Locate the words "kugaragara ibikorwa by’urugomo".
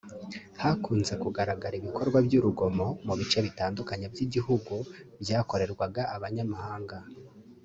1.23-2.85